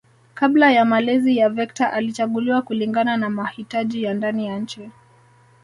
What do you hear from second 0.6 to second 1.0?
ya